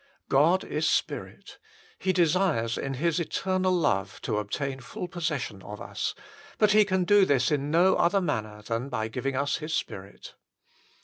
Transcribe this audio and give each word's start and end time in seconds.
God 0.29 0.63
is 0.63 0.89
spirit: 0.89 1.59
He 1.99 2.11
desires 2.11 2.75
in 2.75 2.95
His 2.95 3.19
eternal 3.19 3.71
love 3.71 4.19
to 4.23 4.39
obtain 4.39 4.79
full 4.79 5.07
possession 5.07 5.61
of 5.61 5.79
us; 5.79 6.15
but 6.57 6.71
He 6.71 6.85
can 6.85 7.03
do 7.03 7.23
this 7.23 7.51
in 7.51 7.69
no 7.69 7.93
other 7.97 8.19
manner 8.19 8.63
than 8.63 8.89
by 8.89 9.09
giving 9.09 9.35
us 9.35 9.57
His 9.57 9.75
Spirit. 9.75 10.33